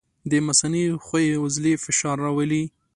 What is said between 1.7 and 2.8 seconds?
فشار راولي.